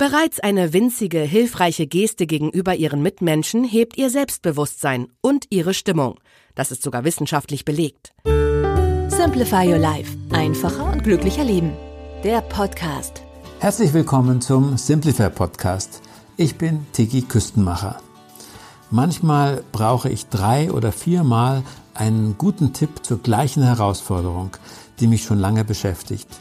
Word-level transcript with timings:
Bereits 0.00 0.40
eine 0.40 0.72
winzige, 0.72 1.18
hilfreiche 1.18 1.86
Geste 1.86 2.26
gegenüber 2.26 2.74
ihren 2.74 3.02
Mitmenschen 3.02 3.64
hebt 3.64 3.98
ihr 3.98 4.08
Selbstbewusstsein 4.08 5.08
und 5.20 5.44
ihre 5.50 5.74
Stimmung. 5.74 6.18
Das 6.54 6.70
ist 6.70 6.82
sogar 6.82 7.04
wissenschaftlich 7.04 7.66
belegt. 7.66 8.14
Simplify 8.24 9.70
Your 9.70 9.76
Life. 9.76 10.16
Einfacher 10.32 10.90
und 10.90 11.04
glücklicher 11.04 11.44
Leben. 11.44 11.72
Der 12.24 12.40
Podcast. 12.40 13.20
Herzlich 13.58 13.92
willkommen 13.92 14.40
zum 14.40 14.78
Simplify 14.78 15.28
Podcast. 15.28 16.00
Ich 16.38 16.56
bin 16.56 16.86
Tiki 16.94 17.20
Küstenmacher. 17.20 18.00
Manchmal 18.90 19.62
brauche 19.70 20.08
ich 20.08 20.28
drei 20.28 20.72
oder 20.72 20.92
viermal 20.92 21.62
einen 21.92 22.38
guten 22.38 22.72
Tipp 22.72 23.04
zur 23.04 23.18
gleichen 23.18 23.62
Herausforderung, 23.62 24.56
die 24.98 25.08
mich 25.08 25.24
schon 25.24 25.38
lange 25.38 25.62
beschäftigt. 25.62 26.40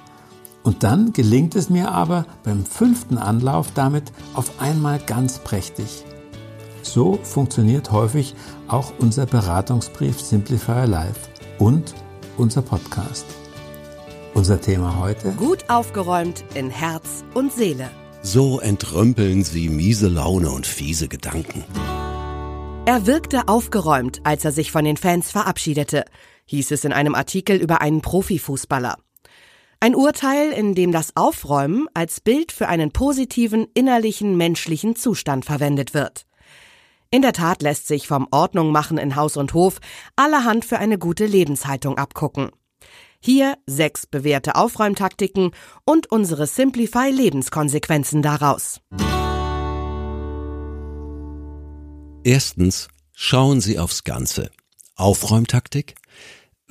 Und 0.64 0.84
dann 0.84 1.14
gelingt 1.14 1.56
es 1.56 1.70
mir 1.70 1.92
aber 1.92 2.26
beim 2.44 2.66
fünften 2.66 3.18
Anlauf 3.18 3.72
damit 3.74 4.12
auf 4.34 4.60
einmal 4.60 5.00
ganz 5.00 5.40
prächtig. 5.40 6.04
So 6.82 7.20
funktioniert 7.24 7.92
häufig 7.92 8.36
auch 8.68 8.94
unser 9.00 9.26
Beratungsbrief 9.26 10.20
Simplify 10.20 10.86
Life 10.86 11.30
und 11.60 11.94
unser 12.38 12.62
Podcast. 12.62 13.26
Unser 14.34 14.62
Thema 14.62 14.98
heute? 15.00 15.32
Gut 15.32 15.70
aufgeräumt 15.70 16.44
in 16.56 16.70
Herz 16.70 17.24
und 17.34 17.52
Seele. 17.52 17.90
So 18.22 18.60
entrümpeln 18.60 19.44
sie 19.44 19.70
miese 19.70 20.08
Laune 20.08 20.50
und 20.50 20.68
fiese 20.68 21.08
Gedanken. 21.08 21.64
Er 22.86 23.06
wirkte 23.06 23.48
aufgeräumt, 23.48 24.22
als 24.24 24.44
er 24.46 24.52
sich 24.52 24.72
von 24.72 24.84
den 24.84 24.98
Fans 24.98 25.32
verabschiedete, 25.32 26.06
hieß 26.46 26.72
es 26.72 26.84
in 26.84 26.92
einem 26.92 27.16
Artikel 27.16 27.58
über 27.58 27.82
einen 27.82 28.02
Profifußballer. 28.02 28.98
Ein 29.82 29.96
Urteil, 29.96 30.52
in 30.52 30.76
dem 30.76 30.92
das 30.92 31.16
Aufräumen 31.16 31.88
als 31.94 32.20
Bild 32.20 32.52
für 32.52 32.68
einen 32.68 32.92
positiven 32.92 33.66
innerlichen 33.74 34.36
menschlichen 34.36 34.98
Zustand 34.98 35.46
verwendet 35.46 35.94
wird. 35.94 36.26
In 37.12 37.22
der 37.22 37.32
Tat 37.32 37.62
lässt 37.62 37.88
sich 37.88 38.06
vom 38.06 38.28
Ordnung 38.32 38.74
machen 38.74 38.98
in 38.98 39.16
Haus 39.16 39.38
und 39.38 39.54
Hof 39.54 39.80
allerhand 40.18 40.66
für 40.66 40.80
eine 40.80 40.98
gute 40.98 41.26
Lebenshaltung 41.26 41.98
abgucken. 41.98 42.50
Hier 43.22 43.58
sechs 43.68 44.06
bewährte 44.06 44.56
Aufräumtaktiken 44.56 45.52
und 45.86 46.12
unsere 46.12 46.46
Simplify 46.46 47.10
Lebenskonsequenzen 47.10 48.22
daraus. 48.22 48.82
Erstens, 52.26 52.90
schauen 53.14 53.62
Sie 53.62 53.80
aufs 53.80 54.04
Ganze. 54.04 54.52
Aufräumtaktik? 54.98 55.96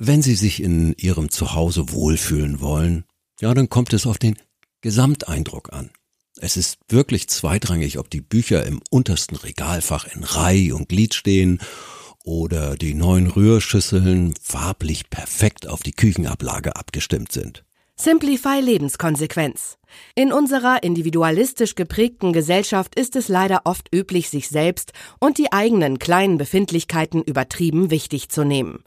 Wenn 0.01 0.21
Sie 0.21 0.35
sich 0.35 0.63
in 0.63 0.93
Ihrem 0.97 1.29
Zuhause 1.29 1.91
wohlfühlen 1.91 2.61
wollen, 2.61 3.03
ja, 3.41 3.53
dann 3.53 3.67
kommt 3.67 3.91
es 3.91 4.07
auf 4.07 4.17
den 4.17 4.37
Gesamteindruck 4.79 5.73
an. 5.73 5.89
Es 6.37 6.55
ist 6.55 6.77
wirklich 6.87 7.27
zweitrangig, 7.27 7.99
ob 7.99 8.09
die 8.09 8.21
Bücher 8.21 8.65
im 8.65 8.79
untersten 8.89 9.35
Regalfach 9.35 10.07
in 10.07 10.23
Reih 10.23 10.73
und 10.73 10.87
Glied 10.87 11.15
stehen 11.15 11.59
oder 12.23 12.77
die 12.77 12.93
neuen 12.93 13.27
Rührschüsseln 13.27 14.35
farblich 14.41 15.09
perfekt 15.09 15.67
auf 15.67 15.83
die 15.83 15.91
Küchenablage 15.91 16.77
abgestimmt 16.77 17.33
sind. 17.33 17.65
Simplify 17.97 18.61
Lebenskonsequenz. 18.61 19.77
In 20.15 20.31
unserer 20.31 20.81
individualistisch 20.81 21.75
geprägten 21.75 22.31
Gesellschaft 22.31 22.97
ist 22.97 23.17
es 23.17 23.27
leider 23.27 23.63
oft 23.65 23.93
üblich, 23.93 24.29
sich 24.29 24.47
selbst 24.47 24.93
und 25.19 25.37
die 25.37 25.51
eigenen 25.51 25.99
kleinen 25.99 26.37
Befindlichkeiten 26.37 27.21
übertrieben 27.21 27.91
wichtig 27.91 28.29
zu 28.29 28.45
nehmen. 28.45 28.85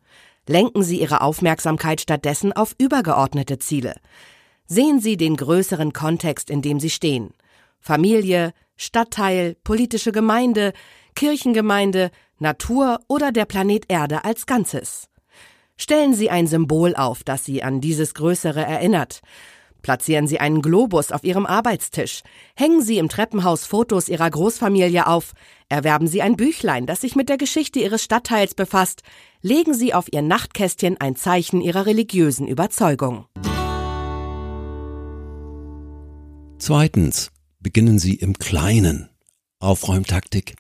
Lenken 0.49 0.83
Sie 0.83 1.01
Ihre 1.01 1.21
Aufmerksamkeit 1.21 2.01
stattdessen 2.01 2.53
auf 2.53 2.75
übergeordnete 2.79 3.59
Ziele. 3.59 3.95
Sehen 4.67 5.01
Sie 5.01 5.17
den 5.17 5.37
größeren 5.37 5.93
Kontext, 5.93 6.51
in 6.51 6.63
dem 6.63 6.81
Sie 6.81 6.91
stehen. 6.91 7.35
Familie, 7.81 8.53
Stadtteil, 8.77 9.57
politische 9.63 10.13
Gemeinde, 10.13 10.73
Kirchengemeinde, 11.15 12.11
Natur 12.39 13.01
oder 13.09 13.31
der 13.31 13.45
Planet 13.45 13.85
Erde 13.89 14.25
als 14.25 14.47
Ganzes. 14.47 15.09
Stellen 15.77 16.15
Sie 16.15 16.31
ein 16.31 16.47
Symbol 16.47 16.95
auf, 16.97 17.23
das 17.23 17.45
Sie 17.45 17.63
an 17.63 17.81
dieses 17.81 18.15
Größere 18.15 18.65
erinnert. 18.65 19.21
Platzieren 19.83 20.27
Sie 20.27 20.41
einen 20.41 20.63
Globus 20.63 21.13
auf 21.13 21.25
Ihrem 21.25 21.45
Arbeitstisch. 21.45 22.23
Hängen 22.57 22.83
Sie 22.83 22.99
im 22.99 23.09
Treppenhaus 23.09 23.67
Fotos 23.67 24.09
Ihrer 24.09 24.31
Großfamilie 24.31 25.07
auf. 25.07 25.33
Erwerben 25.69 26.07
Sie 26.07 26.23
ein 26.23 26.37
Büchlein, 26.37 26.87
das 26.87 27.01
sich 27.01 27.17
mit 27.17 27.29
der 27.29 27.37
Geschichte 27.37 27.81
Ihres 27.81 28.03
Stadtteils 28.03 28.55
befasst. 28.55 29.03
Legen 29.41 29.75
Sie 29.75 29.93
auf 29.93 30.07
Ihr 30.13 30.23
Nachtkästchen 30.23 31.01
ein 31.01 31.17
Zeichen 31.17 31.61
Ihrer 31.61 31.87
religiösen 31.87 32.47
Überzeugung. 32.47 33.27
Zweitens, 36.59 37.33
beginnen 37.59 37.99
Sie 37.99 38.15
im 38.15 38.39
Kleinen. 38.39 39.09
Aufräumtaktik. 39.59 40.55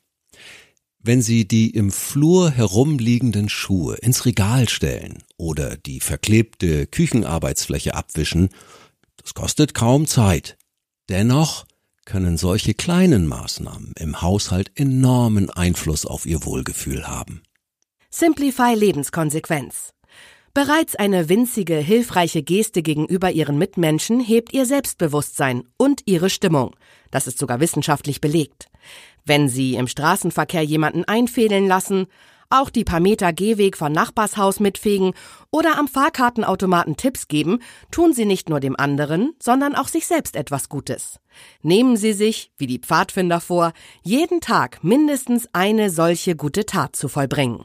Wenn 1.05 1.21
Sie 1.21 1.49
die 1.49 1.71
im 1.71 1.91
Flur 1.91 2.50
herumliegenden 2.50 3.49
Schuhe 3.49 3.97
ins 3.97 4.25
Regal 4.25 4.69
stellen 4.69 5.25
oder 5.37 5.77
die 5.77 5.99
verklebte 5.99 6.87
Küchenarbeitsfläche 6.87 7.94
abwischen, 7.97 8.50
das 9.17 9.34
kostet 9.34 9.75
kaum 9.75 10.06
Zeit. 10.06 10.56
Dennoch 11.09 11.65
können 12.05 12.37
solche 12.37 12.75
kleinen 12.75 13.27
Maßnahmen 13.27 13.93
im 13.97 14.23
Haushalt 14.23 14.73
enormen 14.75 15.50
Einfluss 15.50 16.05
auf 16.06 16.27
Ihr 16.27 16.45
Wohlgefühl 16.45 17.06
haben. 17.06 17.43
Simplify 18.11 18.75
Lebenskonsequenz. 18.75 19.93
Bereits 20.55 20.97
eine 20.97 21.31
winzige, 21.31 21.77
hilfreiche 21.77 22.43
Geste 22.43 22.83
gegenüber 22.83 23.31
ihren 23.31 23.56
Mitmenschen 23.56 24.21
hebt 24.21 24.53
ihr 24.53 24.67
Selbstbewusstsein 24.67 25.65
und 25.79 26.03
ihre 26.05 26.29
Stimmung. 26.29 26.77
Das 27.11 27.27
ist 27.27 27.39
sogar 27.39 27.61
wissenschaftlich 27.61 28.21
belegt. 28.21 28.67
Wenn 29.25 29.49
Sie 29.49 29.77
im 29.77 29.89
Straßenverkehr 29.89 30.62
jemanden 30.62 31.05
einfädeln 31.05 31.67
lassen, 31.67 32.06
auch 32.52 32.70
die 32.70 32.84
paar 32.84 33.00
Meter 33.00 33.32
Gehweg 33.32 33.76
von 33.76 33.92
Nachbarshaus 33.92 34.60
mitfegen 34.60 35.14
oder 35.50 35.78
am 35.78 35.88
Fahrkartenautomaten 35.88 36.96
Tipps 36.96 37.28
geben, 37.28 37.60
tun 37.90 38.12
Sie 38.12 38.24
nicht 38.24 38.48
nur 38.48 38.60
dem 38.60 38.76
anderen, 38.76 39.32
sondern 39.42 39.74
auch 39.74 39.88
sich 39.88 40.06
selbst 40.06 40.36
etwas 40.36 40.68
Gutes. 40.68 41.18
Nehmen 41.62 41.96
Sie 41.96 42.12
sich, 42.12 42.52
wie 42.58 42.66
die 42.66 42.78
Pfadfinder 42.78 43.40
vor, 43.40 43.72
jeden 44.02 44.40
Tag 44.40 44.84
mindestens 44.84 45.48
eine 45.52 45.90
solche 45.90 46.36
gute 46.36 46.66
Tat 46.66 46.94
zu 46.94 47.08
vollbringen. 47.08 47.64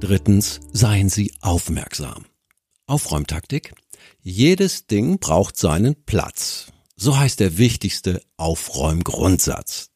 Drittens, 0.00 0.60
seien 0.72 1.08
Sie 1.08 1.32
aufmerksam. 1.40 2.26
Aufräumtaktik. 2.86 3.74
Jedes 4.22 4.86
Ding 4.86 5.18
braucht 5.18 5.56
seinen 5.56 6.04
Platz. 6.04 6.72
So 6.96 7.18
heißt 7.18 7.40
der 7.40 7.58
wichtigste 7.58 8.22
Aufräumgrundsatz. 8.36 9.90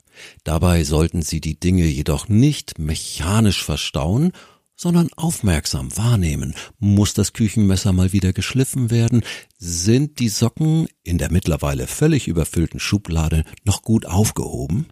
Dabei 0.44 0.84
sollten 0.84 1.22
Sie 1.22 1.40
die 1.40 1.58
Dinge 1.58 1.84
jedoch 1.84 2.28
nicht 2.28 2.78
mechanisch 2.78 3.64
verstauen, 3.64 4.32
sondern 4.74 5.10
aufmerksam 5.16 5.96
wahrnehmen. 5.96 6.54
Muss 6.78 7.14
das 7.14 7.32
Küchenmesser 7.32 7.92
mal 7.92 8.12
wieder 8.12 8.32
geschliffen 8.32 8.90
werden? 8.90 9.22
Sind 9.58 10.18
die 10.18 10.28
Socken 10.28 10.88
in 11.04 11.18
der 11.18 11.30
mittlerweile 11.30 11.86
völlig 11.86 12.26
überfüllten 12.26 12.80
Schublade 12.80 13.44
noch 13.64 13.82
gut 13.82 14.06
aufgehoben? 14.06 14.88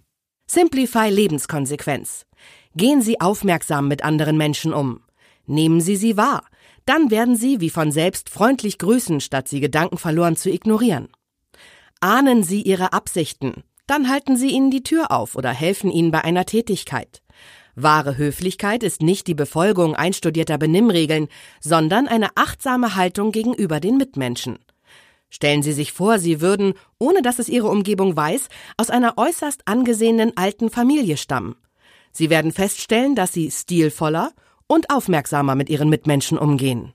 Simplify 0.46 1.10
Lebenskonsequenz. 1.10 2.26
Gehen 2.76 3.02
Sie 3.02 3.20
aufmerksam 3.20 3.88
mit 3.88 4.04
anderen 4.04 4.36
Menschen 4.36 4.72
um. 4.72 5.00
Nehmen 5.46 5.80
Sie 5.80 5.96
sie 5.96 6.16
wahr. 6.16 6.44
Dann 6.86 7.10
werden 7.10 7.36
Sie 7.36 7.60
wie 7.60 7.70
von 7.70 7.92
selbst 7.92 8.30
freundlich 8.30 8.78
grüßen, 8.78 9.20
statt 9.20 9.48
sie 9.48 9.60
gedankenverloren 9.60 10.36
zu 10.36 10.50
ignorieren. 10.50 11.08
Ahnen 12.00 12.42
Sie 12.42 12.62
Ihre 12.62 12.92
Absichten, 12.92 13.62
dann 13.90 14.08
halten 14.08 14.36
Sie 14.36 14.50
ihnen 14.50 14.70
die 14.70 14.84
Tür 14.84 15.10
auf 15.10 15.34
oder 15.34 15.50
helfen 15.50 15.90
ihnen 15.90 16.12
bei 16.12 16.22
einer 16.22 16.46
Tätigkeit. 16.46 17.22
Wahre 17.74 18.16
Höflichkeit 18.16 18.84
ist 18.84 19.02
nicht 19.02 19.26
die 19.26 19.34
Befolgung 19.34 19.96
einstudierter 19.96 20.58
Benimmregeln, 20.58 21.26
sondern 21.60 22.06
eine 22.06 22.28
achtsame 22.36 22.94
Haltung 22.94 23.32
gegenüber 23.32 23.80
den 23.80 23.96
Mitmenschen. 23.96 24.60
Stellen 25.28 25.64
Sie 25.64 25.72
sich 25.72 25.92
vor, 25.92 26.20
Sie 26.20 26.40
würden, 26.40 26.74
ohne 26.98 27.20
dass 27.20 27.40
es 27.40 27.48
Ihre 27.48 27.66
Umgebung 27.66 28.16
weiß, 28.16 28.48
aus 28.76 28.90
einer 28.90 29.14
äußerst 29.16 29.62
angesehenen 29.64 30.36
alten 30.36 30.70
Familie 30.70 31.16
stammen. 31.16 31.56
Sie 32.12 32.30
werden 32.30 32.52
feststellen, 32.52 33.16
dass 33.16 33.32
Sie 33.32 33.50
stilvoller 33.50 34.30
und 34.68 34.90
aufmerksamer 34.90 35.56
mit 35.56 35.68
Ihren 35.68 35.88
Mitmenschen 35.88 36.38
umgehen. 36.38 36.92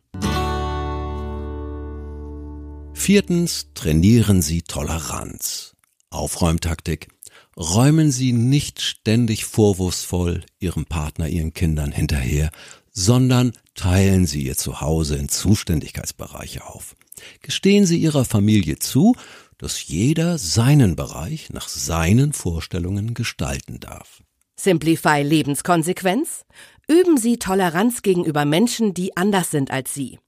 Viertens, 2.94 3.68
trainieren 3.74 4.42
Sie 4.42 4.62
Toleranz. 4.62 5.75
Aufräumtaktik. 6.16 7.10
Räumen 7.58 8.12
Sie 8.12 8.34
nicht 8.34 8.82
ständig 8.82 9.46
vorwurfsvoll 9.46 10.44
Ihrem 10.60 10.86
Partner, 10.86 11.28
Ihren 11.28 11.54
Kindern 11.54 11.92
hinterher, 11.92 12.50
sondern 12.92 13.54
teilen 13.76 14.26
Sie 14.26 14.44
Ihr 14.44 14.58
Zuhause 14.58 15.16
in 15.16 15.30
Zuständigkeitsbereiche 15.30 16.66
auf. 16.66 16.96
Gestehen 17.42 17.86
Sie 17.86 17.98
Ihrer 17.98 18.26
Familie 18.26 18.80
zu, 18.80 19.16
dass 19.58 19.88
jeder 19.88 20.38
seinen 20.38 20.96
Bereich 20.96 21.50
nach 21.52 21.68
seinen 21.68 22.34
Vorstellungen 22.34 23.14
gestalten 23.14 23.80
darf. 23.80 24.22
Simplify 24.58 25.22
Lebenskonsequenz. 25.22 26.46
Üben 26.88 27.18
Sie 27.18 27.38
Toleranz 27.38 28.02
gegenüber 28.02 28.46
Menschen, 28.46 28.94
die 28.94 29.16
anders 29.18 29.52
sind 29.52 29.72
als 29.72 29.94
Sie. 29.94 30.20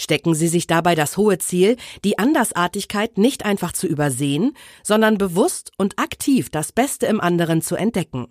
Stecken 0.00 0.34
Sie 0.34 0.48
sich 0.48 0.66
dabei 0.66 0.94
das 0.94 1.18
hohe 1.18 1.36
Ziel, 1.36 1.76
die 2.04 2.18
Andersartigkeit 2.18 3.18
nicht 3.18 3.44
einfach 3.44 3.72
zu 3.72 3.86
übersehen, 3.86 4.56
sondern 4.82 5.18
bewusst 5.18 5.72
und 5.76 5.98
aktiv 5.98 6.48
das 6.48 6.72
Beste 6.72 7.04
im 7.04 7.20
anderen 7.20 7.60
zu 7.60 7.76
entdecken. 7.76 8.28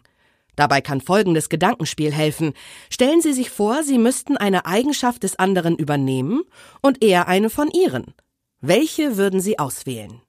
Dabei 0.55 0.81
kann 0.81 0.99
folgendes 0.99 1.47
Gedankenspiel 1.47 2.11
helfen. 2.11 2.53
Stellen 2.89 3.21
Sie 3.21 3.33
sich 3.33 3.51
vor, 3.51 3.83
Sie 3.83 3.99
müssten 3.99 4.35
eine 4.35 4.65
Eigenschaft 4.65 5.21
des 5.21 5.37
anderen 5.37 5.77
übernehmen 5.77 6.41
und 6.81 7.03
er 7.03 7.27
eine 7.27 7.51
von 7.51 7.69
Ihren. 7.69 8.15
Welche 8.61 9.15
würden 9.15 9.39
Sie 9.39 9.59
auswählen? 9.59 10.23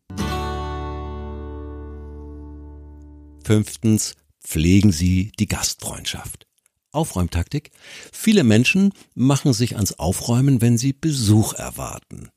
Fünftens, 3.43 4.15
pflegen 4.45 4.93
Sie 4.93 5.33
die 5.39 5.47
Gastfreundschaft. 5.47 6.50
Aufräumtaktik. 6.93 7.71
Viele 8.13 8.45
Menschen 8.45 8.93
machen 9.15 9.53
sich 9.53 9.77
ans 9.77 9.99
Aufräumen, 9.99 10.61
wenn 10.61 10.79
sie 10.79 10.93
Besuch 10.93 11.55
erwarten. 11.55 12.31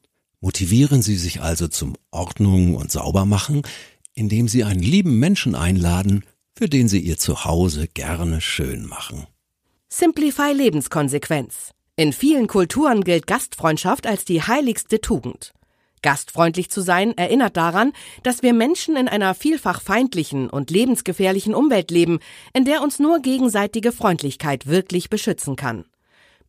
Motivieren 0.44 1.02
Sie 1.02 1.16
sich 1.16 1.42
also 1.42 1.70
zum 1.70 1.96
Ordnung 2.12 2.76
und 2.76 2.92
Saubermachen, 2.92 3.62
indem 4.14 4.50
Sie 4.50 4.66
einen 4.66 4.84
lieben 4.84 5.18
Menschen 5.18 5.56
einladen, 5.56 6.26
für 6.54 6.68
den 6.68 6.90
Sie 6.90 7.00
Ihr 7.00 7.18
Zuhause 7.18 7.88
gerne 7.88 8.42
schön 8.42 8.86
machen. 8.86 9.26
Simplify 9.88 10.52
Lebenskonsequenz. 10.52 11.72
In 11.96 12.12
vielen 12.12 12.48
Kulturen 12.48 13.06
gilt 13.06 13.26
Gastfreundschaft 13.26 14.06
als 14.06 14.26
die 14.26 14.42
heiligste 14.42 15.00
Tugend. 15.00 15.54
Gastfreundlich 16.04 16.70
zu 16.70 16.82
sein 16.82 17.18
erinnert 17.18 17.58
daran, 17.58 17.94
dass 18.22 18.44
wir 18.44 18.54
Menschen 18.54 18.96
in 18.96 19.08
einer 19.08 19.34
vielfach 19.34 19.82
feindlichen 19.82 20.50
und 20.50 20.70
lebensgefährlichen 20.70 21.56
Umwelt 21.56 21.90
leben, 21.90 22.20
in 22.54 22.66
der 22.66 22.84
uns 22.84 23.00
nur 23.00 23.20
gegenseitige 23.20 23.92
Freundlichkeit 23.92 24.68
wirklich 24.68 25.10
beschützen 25.10 25.56
kann. 25.56 25.86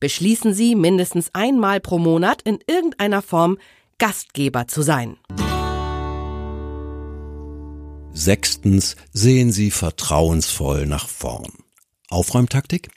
Beschließen 0.00 0.52
Sie 0.52 0.74
mindestens 0.74 1.30
einmal 1.32 1.80
pro 1.80 1.98
Monat 1.98 2.42
in 2.42 2.58
irgendeiner 2.66 3.22
Form 3.22 3.56
Gastgeber 3.98 4.66
zu 4.66 4.82
sein. 4.82 5.16
Sechstens 8.12 8.96
sehen 9.12 9.50
Sie 9.50 9.70
vertrauensvoll 9.70 10.86
nach 10.86 11.08
vorn. 11.08 11.52
Aufräumtaktik? 12.10 12.90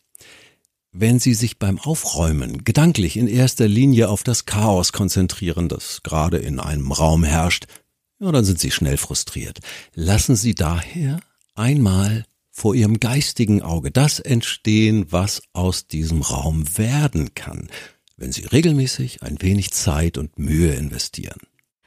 Wenn 1.00 1.20
Sie 1.20 1.36
sich 1.36 1.60
beim 1.60 1.78
Aufräumen 1.78 2.64
gedanklich 2.64 3.18
in 3.18 3.28
erster 3.28 3.68
Linie 3.68 4.10
auf 4.10 4.24
das 4.24 4.48
Chaos 4.48 4.94
konzentrieren, 4.94 5.70
das 5.70 6.02
gerade 6.02 6.38
in 6.40 6.60
einem 6.60 6.92
Raum 6.92 7.24
herrscht, 7.24 7.68
ja, 8.20 8.32
dann 8.32 8.44
sind 8.44 8.60
Sie 8.60 8.72
schnell 8.72 8.98
frustriert. 8.98 9.60
Lassen 9.94 10.36
Sie 10.36 10.56
daher 10.56 11.20
einmal 11.54 12.26
vor 12.50 12.74
Ihrem 12.74 13.00
geistigen 13.00 13.62
Auge 13.62 13.92
das 13.92 14.20
entstehen, 14.20 15.06
was 15.12 15.44
aus 15.54 15.86
diesem 15.86 16.24
Raum 16.24 16.66
werden 16.80 17.36
kann, 17.36 17.70
wenn 18.16 18.32
Sie 18.32 18.46
regelmäßig 18.46 19.22
ein 19.22 19.40
wenig 19.40 19.74
Zeit 19.74 20.18
und 20.18 20.40
Mühe 20.40 20.74
investieren. 20.74 21.42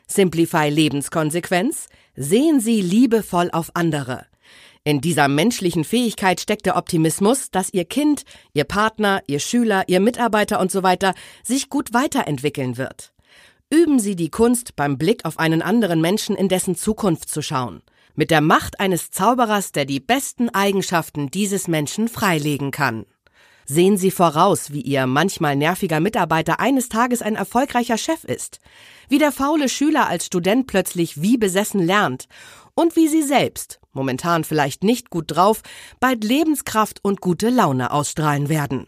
Simplify 0.06 0.68
Lebenskonsequenz. 0.68 1.88
Sehen 2.14 2.60
Sie 2.60 2.80
liebevoll 2.80 3.50
auf 3.50 3.74
andere. 3.74 4.29
In 4.82 5.02
dieser 5.02 5.28
menschlichen 5.28 5.84
Fähigkeit 5.84 6.40
steckt 6.40 6.64
der 6.64 6.76
Optimismus, 6.76 7.50
dass 7.50 7.72
Ihr 7.74 7.84
Kind, 7.84 8.22
Ihr 8.54 8.64
Partner, 8.64 9.22
Ihr 9.26 9.38
Schüler, 9.38 9.84
Ihr 9.88 10.00
Mitarbeiter 10.00 10.58
und 10.58 10.72
so 10.72 10.82
weiter 10.82 11.12
sich 11.42 11.68
gut 11.68 11.92
weiterentwickeln 11.92 12.78
wird. 12.78 13.12
Üben 13.68 14.00
Sie 14.00 14.16
die 14.16 14.30
Kunst, 14.30 14.76
beim 14.76 14.96
Blick 14.96 15.26
auf 15.26 15.38
einen 15.38 15.60
anderen 15.60 16.00
Menschen 16.00 16.34
in 16.34 16.48
dessen 16.48 16.76
Zukunft 16.76 17.28
zu 17.28 17.42
schauen. 17.42 17.82
Mit 18.14 18.30
der 18.30 18.40
Macht 18.40 18.80
eines 18.80 19.10
Zauberers, 19.10 19.72
der 19.72 19.84
die 19.84 20.00
besten 20.00 20.48
Eigenschaften 20.48 21.30
dieses 21.30 21.68
Menschen 21.68 22.08
freilegen 22.08 22.70
kann. 22.70 23.04
Sehen 23.66 23.98
Sie 23.98 24.10
voraus, 24.10 24.72
wie 24.72 24.80
Ihr 24.80 25.06
manchmal 25.06 25.56
nerviger 25.56 26.00
Mitarbeiter 26.00 26.58
eines 26.58 26.88
Tages 26.88 27.20
ein 27.20 27.36
erfolgreicher 27.36 27.98
Chef 27.98 28.24
ist, 28.24 28.60
wie 29.10 29.18
der 29.18 29.30
faule 29.30 29.68
Schüler 29.68 30.08
als 30.08 30.26
Student 30.26 30.66
plötzlich 30.66 31.20
wie 31.20 31.36
besessen 31.36 31.84
lernt 31.84 32.28
und 32.74 32.96
wie 32.96 33.08
Sie 33.08 33.22
selbst 33.22 33.79
momentan 33.92 34.44
vielleicht 34.44 34.84
nicht 34.84 35.10
gut 35.10 35.24
drauf, 35.28 35.62
bald 36.00 36.24
Lebenskraft 36.24 37.04
und 37.04 37.20
gute 37.20 37.50
Laune 37.50 37.92
ausstrahlen 37.92 38.48
werden. 38.48 38.86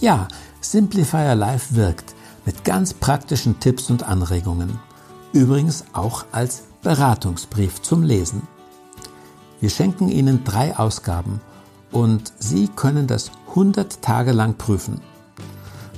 Ja, 0.00 0.28
Simplifier 0.60 1.34
Life 1.34 1.74
wirkt 1.74 2.14
mit 2.46 2.64
ganz 2.64 2.94
praktischen 2.94 3.60
Tipps 3.60 3.90
und 3.90 4.02
Anregungen. 4.02 4.78
Übrigens 5.32 5.84
auch 5.92 6.24
als 6.32 6.64
Beratungsbrief 6.82 7.82
zum 7.82 8.02
Lesen. 8.02 8.42
Wir 9.60 9.68
schenken 9.68 10.08
Ihnen 10.08 10.42
drei 10.44 10.76
Ausgaben 10.76 11.40
und 11.92 12.32
Sie 12.38 12.68
können 12.68 13.06
das 13.06 13.30
100 13.50 14.00
Tage 14.00 14.32
lang 14.32 14.56
prüfen. 14.56 15.00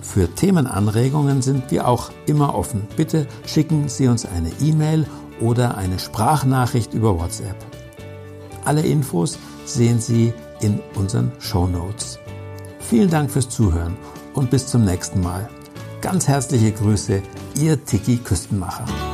Für 0.00 0.28
Themenanregungen 0.34 1.42
sind 1.42 1.70
wir 1.70 1.86
auch 1.86 2.10
immer 2.26 2.54
offen. 2.54 2.88
Bitte 2.96 3.28
schicken 3.46 3.88
Sie 3.88 4.08
uns 4.08 4.26
eine 4.26 4.50
E-Mail 4.60 5.06
oder 5.42 5.76
eine 5.76 5.98
Sprachnachricht 5.98 6.94
über 6.94 7.18
WhatsApp. 7.18 7.56
Alle 8.64 8.82
Infos 8.82 9.38
sehen 9.64 10.00
Sie 10.00 10.32
in 10.60 10.80
unseren 10.94 11.32
Show 11.40 11.66
Notes. 11.66 12.18
Vielen 12.78 13.10
Dank 13.10 13.30
fürs 13.30 13.48
Zuhören 13.48 13.96
und 14.34 14.50
bis 14.50 14.66
zum 14.66 14.84
nächsten 14.84 15.20
Mal. 15.20 15.48
Ganz 16.00 16.28
herzliche 16.28 16.72
Grüße, 16.72 17.22
Ihr 17.56 17.84
Tiki 17.84 18.18
Küstenmacher. 18.18 19.11